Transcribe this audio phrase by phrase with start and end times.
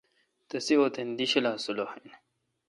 [0.49, 2.15] تسے° وطن دی ڄھلا سلُوخ این۔